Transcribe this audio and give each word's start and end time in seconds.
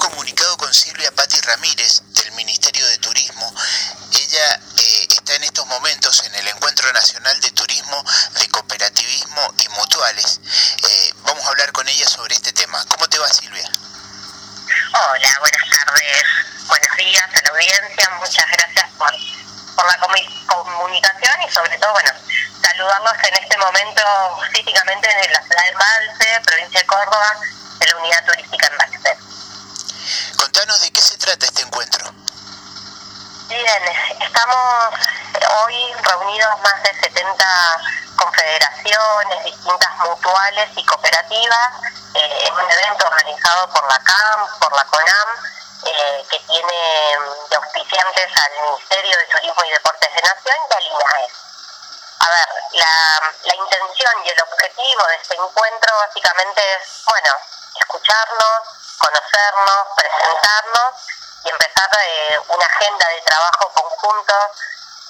comunicado 0.00 0.56
con 0.56 0.72
Silvia 0.72 1.12
Patti 1.12 1.38
Ramírez 1.42 2.02
del 2.14 2.32
Ministerio 2.32 2.84
de 2.86 2.98
Turismo. 2.98 3.54
Ella 4.12 4.60
eh, 4.78 5.06
está 5.10 5.34
en 5.34 5.44
estos 5.44 5.66
momentos 5.66 6.24
en 6.24 6.34
el 6.36 6.48
Encuentro 6.48 6.90
Nacional 6.92 7.38
de 7.40 7.50
Turismo, 7.50 8.02
de 8.34 8.48
Cooperativismo 8.48 9.54
y 9.58 9.68
Mutuales. 9.68 10.40
Eh, 10.82 11.14
vamos 11.22 11.44
a 11.44 11.48
hablar 11.50 11.70
con 11.72 11.86
ella 11.86 12.08
sobre 12.08 12.34
este 12.34 12.52
tema. 12.52 12.82
¿Cómo 12.88 13.06
te 13.08 13.18
va 13.18 13.28
Silvia? 13.28 13.70
Hola, 14.92 15.36
buenas 15.38 15.70
tardes, 15.70 16.24
buenos 16.66 16.96
días 16.96 17.28
a 17.28 17.42
la 17.42 17.48
audiencia, 17.50 18.10
muchas 18.18 18.46
gracias 18.50 18.90
por, 18.96 19.12
por 19.76 19.86
la 19.86 19.98
comunicación 20.46 21.42
y 21.46 21.52
sobre 21.52 21.76
todo, 21.78 21.92
bueno, 21.92 22.10
saludarlos 22.62 23.12
en 23.28 23.34
este 23.44 23.58
momento 23.58 24.02
físicamente 24.52 25.08
desde 25.08 25.32
la 25.32 25.42
ciudad 25.42 25.64
de 25.64 25.72
Malce, 25.74 26.40
provincia 26.40 26.80
de 26.80 26.86
Córdoba, 26.86 27.36
de 27.78 27.86
la 27.86 27.96
unidad 27.96 28.24
turística. 28.24 28.69
Contanos 30.36 30.80
de 30.80 30.92
qué 30.92 31.00
se 31.00 31.18
trata 31.18 31.46
este 31.46 31.62
encuentro. 31.62 32.04
Bien, 33.48 33.82
estamos 34.20 34.94
hoy 35.64 35.92
reunidos 36.02 36.60
más 36.60 36.82
de 36.82 36.94
70 37.00 37.44
confederaciones, 38.16 39.44
distintas 39.44 39.96
mutuales 39.98 40.70
y 40.76 40.84
cooperativas, 40.84 41.68
eh, 42.14 42.46
en 42.46 42.54
un 42.54 42.70
evento 42.70 43.06
organizado 43.06 43.68
por 43.70 43.90
la 43.90 43.98
CAM, 43.98 44.58
por 44.60 44.72
la 44.76 44.84
CONAM, 44.84 45.28
eh, 45.86 46.26
que 46.30 46.38
tiene 46.40 47.16
de 47.48 47.56
auspiciantes 47.56 48.28
al 48.36 48.52
Ministerio 48.62 49.16
de 49.16 49.26
Turismo 49.26 49.64
y 49.64 49.70
Deportes 49.70 50.14
de 50.14 50.22
Nación 50.22 50.56
y 50.70 50.74
al 50.74 50.82
INAE. 50.82 51.28
A 52.20 52.28
ver, 52.30 52.48
la, 52.72 53.20
la 53.44 53.54
intención 53.54 54.12
y 54.24 54.28
el 54.28 54.42
objetivo 54.42 55.06
de 55.08 55.16
este 55.16 55.34
encuentro 55.34 55.96
básicamente 55.96 56.60
es, 56.74 57.02
bueno, 57.06 57.32
escucharnos, 57.80 58.79
conocernos, 59.00 59.86
presentarnos 59.96 60.94
y 61.44 61.48
empezar 61.48 61.88
eh, 62.04 62.38
una 62.48 62.66
agenda 62.66 63.08
de 63.08 63.20
trabajo 63.22 63.72
conjunto, 63.72 64.34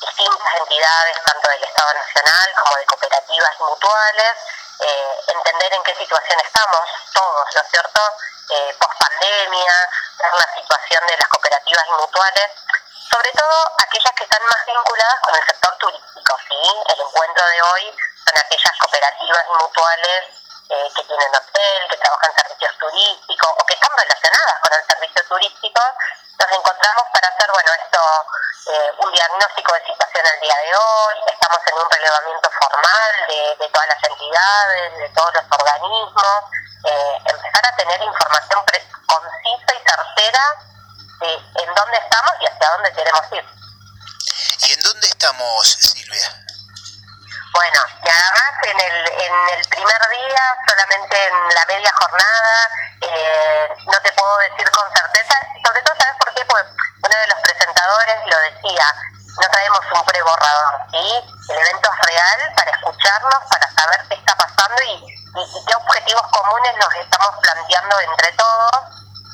distintas 0.00 0.54
entidades, 0.56 1.16
tanto 1.24 1.48
del 1.50 1.64
Estado 1.64 1.94
Nacional 1.94 2.48
como 2.62 2.76
de 2.76 2.86
cooperativas 2.86 3.50
y 3.58 3.62
mutuales, 3.62 4.34
eh, 4.80 5.20
entender 5.26 5.74
en 5.74 5.82
qué 5.82 5.94
situación 5.96 6.40
estamos 6.40 6.88
todos, 7.12 7.46
¿no 7.54 7.60
es 7.60 7.70
cierto? 7.70 8.00
Eh, 8.50 8.76
post 8.80 8.98
pandemia, 8.98 9.74
ver 10.18 10.32
la 10.34 10.54
situación 10.54 11.06
de 11.06 11.16
las 11.16 11.28
cooperativas 11.28 11.84
y 11.86 11.92
mutuales, 11.92 12.50
sobre 13.10 13.30
todo 13.32 13.74
aquellas 13.78 14.12
que 14.16 14.24
están 14.24 14.42
más 14.44 14.66
vinculadas 14.66 15.20
con 15.20 15.34
el 15.34 15.44
sector 15.44 15.76
turístico, 15.78 16.36
¿sí? 16.48 16.62
El 16.94 17.00
encuentro 17.00 17.44
de 17.44 17.62
hoy 17.62 17.96
son 18.24 18.38
aquellas 18.38 18.78
cooperativas 18.78 19.44
y 19.50 19.52
mutuales 19.62 20.39
eh, 20.70 20.88
que 20.94 21.02
tienen 21.02 21.34
hotel, 21.34 21.88
que 21.90 21.96
trabajan 21.96 22.30
servicios 22.36 22.72
turísticos 22.78 23.50
o 23.58 23.66
que 23.66 23.74
están 23.74 23.90
relacionadas 23.96 24.56
con 24.62 24.72
el 24.72 24.84
servicio 24.86 25.22
turístico, 25.28 25.82
nos 26.38 26.50
encontramos 26.52 27.04
para 27.12 27.28
hacer, 27.28 27.50
bueno, 27.52 27.70
esto, 27.74 28.00
eh, 28.70 28.90
un 29.02 29.12
diagnóstico 29.12 29.72
de 29.74 29.86
situación 29.86 30.24
al 30.26 30.40
día 30.40 30.56
de 30.56 30.70
hoy, 30.76 31.14
estamos 31.26 31.58
en 31.66 31.74
un 31.74 31.90
relevamiento 31.90 32.50
formal 32.54 33.14
de, 33.28 33.56
de 33.58 33.68
todas 33.68 33.88
las 33.88 34.02
entidades, 34.04 34.98
de 34.98 35.08
todos 35.10 35.34
los 35.34 35.44
organismos, 35.50 36.38
eh, 36.86 37.18
empezar 37.26 37.66
a 37.66 37.76
tener 37.76 38.02
información 38.02 38.64
concisa 39.10 39.70
y 39.74 39.82
certera 39.82 40.44
de 41.20 41.34
en 41.34 41.74
dónde 41.74 41.98
estamos 41.98 42.32
y 42.40 42.46
hacia 42.46 42.70
dónde 42.70 42.92
queremos 42.92 43.26
ir. 43.32 43.44
¿Y 44.62 44.72
en 44.72 44.82
dónde 44.82 45.06
estamos, 45.08 45.66
Silvia? 45.66 46.30
Bueno, 47.52 47.80
además 48.02 48.39
en 48.62 48.80
el, 48.80 49.08
en 49.08 49.58
el 49.58 49.68
primer 49.68 50.08
día, 50.08 50.42
solamente 50.68 51.26
en 51.26 51.54
la 51.54 51.64
media 51.66 51.92
jornada, 51.98 52.68
eh, 53.00 53.68
no 53.86 54.00
te 54.02 54.12
puedo 54.12 54.38
decir 54.38 54.70
con 54.70 54.84
certeza, 54.94 55.34
sobre 55.64 55.82
todo, 55.82 55.96
¿sabes 55.98 56.16
por 56.18 56.34
qué? 56.34 56.44
Porque 56.44 56.70
uno 57.02 57.16
de 57.16 57.26
los 57.28 57.40
presentadores 57.40 58.16
lo 58.26 58.38
decía, 58.38 58.84
no 59.40 59.48
traemos 59.50 59.80
un 59.94 60.04
preborrador, 60.04 60.74
¿sí? 60.90 61.24
El 61.48 61.58
evento 61.58 61.90
es 61.90 62.06
real 62.06 62.54
para 62.56 62.70
escucharnos, 62.70 63.40
para 63.50 63.70
saber 63.72 64.08
qué 64.08 64.14
está 64.16 64.36
pasando 64.36 64.82
y, 64.82 65.20
qué 65.66 65.74
objetivos 65.74 66.26
comunes 66.32 66.76
nos 66.76 66.94
estamos 66.96 67.30
planteando 67.40 68.00
entre 68.00 68.32
todos. 68.32 68.80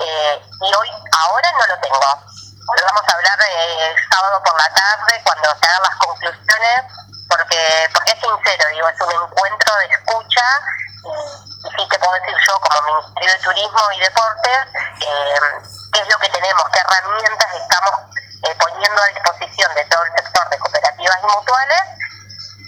Eh, 0.00 0.42
y 0.60 0.74
hoy, 0.74 0.90
ahora 1.12 1.52
no 1.52 1.66
lo 1.66 1.78
tengo. 1.78 1.98
Hoy 2.00 2.82
vamos 2.82 3.02
a 3.06 3.12
hablar 3.12 3.38
eh, 3.48 3.94
sábado 4.10 4.42
por 4.42 4.58
la 4.58 4.68
tarde, 4.74 5.22
cuando 5.24 5.56
se 5.56 5.66
hagan 5.66 5.82
las 5.82 5.96
conclusiones 5.96 6.84
porque, 7.28 7.88
porque 7.92 8.12
es 8.12 8.20
sincero, 8.20 8.70
es 8.88 9.00
un 9.00 9.12
encuentro 9.12 9.76
de 9.76 9.86
escucha 9.86 10.44
y, 11.04 11.68
sí 11.76 11.88
te 11.88 11.98
puedo 11.98 12.12
decir 12.20 12.36
yo 12.46 12.60
como 12.60 12.82
Ministerio 12.82 13.32
de 13.32 13.38
Turismo 13.38 13.92
y 13.92 14.00
Deportes 14.00 14.60
eh, 15.00 15.40
qué 15.92 16.00
es 16.00 16.08
lo 16.08 16.18
que 16.18 16.28
tenemos, 16.28 16.64
qué 16.72 16.80
herramientas 16.80 17.54
estamos 17.54 17.94
eh, 18.44 18.54
poniendo 18.60 19.02
a 19.02 19.06
disposición 19.06 19.74
de 19.74 19.84
todo 19.86 20.04
el 20.04 20.12
sector 20.12 20.48
de 20.50 20.58
cooperativas 20.58 21.18
y 21.22 21.26
mutuales, 21.26 21.82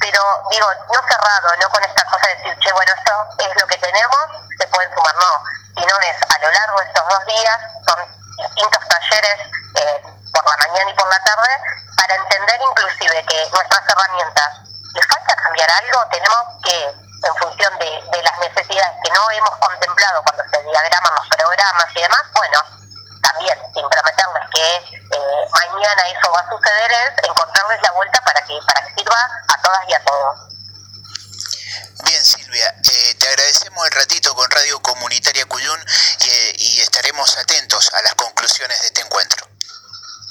pero 0.00 0.20
digo, 0.50 0.66
no 0.92 1.00
cerrado, 1.08 1.48
no 1.60 1.68
con 1.68 1.84
esta 1.84 2.04
cosa 2.04 2.26
de 2.28 2.36
decir, 2.36 2.58
che, 2.60 2.72
bueno, 2.72 2.92
esto 2.96 3.12
es 3.38 3.60
lo 3.60 3.66
que 3.66 3.78
tenemos, 3.78 4.24
se 4.58 4.66
pueden 4.68 4.94
sumar, 4.94 5.14
no, 5.16 5.44
sino 5.76 6.00
es 6.00 6.16
a 6.22 6.38
lo 6.38 6.50
largo 6.50 6.80
de 6.80 6.86
estos 6.86 7.08
dos 7.08 7.26
días, 7.26 7.60
son 7.86 8.00
distintos 8.38 8.88
talleres 8.88 9.38
eh, 9.74 10.02
por 10.32 10.44
la 10.46 10.56
mañana 10.68 10.90
y 10.90 10.94
por 10.94 11.08
la 11.08 11.20
tarde, 11.24 11.60
para 11.96 12.14
entender 12.14 12.60
inclusive 12.70 13.24
que 13.26 13.50
nuestras 13.52 13.82
herramientas 13.88 14.65
cambiar 15.56 15.70
algo, 15.70 16.06
tenemos 16.10 16.42
que, 16.62 16.84
en 16.84 17.36
función 17.40 17.78
de, 17.78 17.88
de 18.12 18.22
las 18.22 18.38
necesidades 18.40 18.92
que 19.02 19.10
no 19.10 19.30
hemos 19.30 19.56
contemplado 19.56 20.22
cuando 20.22 20.42
se 20.52 20.62
diagraman 20.62 21.14
los 21.14 21.28
programas 21.28 21.86
y 21.94 22.00
demás, 22.00 22.22
bueno, 22.34 22.60
también 23.22 23.58
sin 23.72 23.88
prometerles 23.88 24.44
que 24.52 24.76
eh, 24.76 25.48
mañana 25.50 26.08
eso 26.08 26.30
va 26.30 26.40
a 26.40 26.48
suceder 26.48 26.92
es 26.92 27.28
encontrarles 27.28 27.82
la 27.82 27.92
vuelta 27.92 28.20
para 28.20 28.40
que 28.44 28.58
para 28.66 28.86
que 28.86 28.94
sirva 28.94 29.16
a 29.48 29.62
todas 29.62 29.80
y 29.88 29.94
a 29.94 30.04
todos. 30.04 30.38
Bien, 32.04 32.24
Silvia, 32.24 32.74
eh, 32.84 33.14
te 33.18 33.28
agradecemos 33.28 33.86
el 33.86 33.92
ratito 33.92 34.34
con 34.34 34.50
Radio 34.50 34.80
Comunitaria 34.82 35.46
Cuyún 35.46 35.80
y, 36.20 36.28
eh, 36.28 36.52
y 36.58 36.80
estaremos 36.82 37.36
atentos 37.38 37.92
a 37.94 38.02
las 38.02 38.14
conclusiones 38.14 38.78
de 38.82 38.86
este 38.88 39.00
encuentro. 39.00 39.46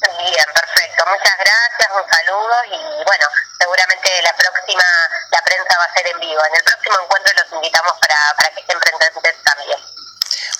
Bien, 0.00 0.46
perfecto. 0.54 0.67
Muchas 1.08 1.38
gracias, 1.38 1.88
un 1.90 2.10
saludo 2.10 2.64
y 2.66 3.04
bueno, 3.04 3.26
seguramente 3.58 4.22
la 4.22 4.32
próxima, 4.36 4.84
la 5.30 5.42
prensa 5.42 5.78
va 5.78 5.84
a 5.84 5.92
ser 5.94 6.06
en 6.06 6.20
vivo. 6.20 6.44
En 6.44 6.54
el 6.54 6.64
próximo 6.64 6.96
encuentro 7.02 7.32
los 7.34 7.52
invitamos 7.52 7.92
para, 7.98 8.34
para 8.36 8.50
que 8.50 8.60
estén 8.60 8.78
presentes 8.78 9.42
también. 9.42 9.78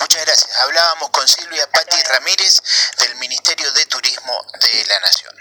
Muchas 0.00 0.24
gracias. 0.24 0.56
Hablábamos 0.58 1.10
con 1.10 1.28
Silvia 1.28 1.66
Patti 1.70 2.02
Ramírez 2.04 2.62
del 2.98 3.16
Ministerio 3.16 3.70
de 3.72 3.84
Turismo 3.86 4.46
de 4.54 4.86
la 4.86 5.00
Nación. 5.00 5.36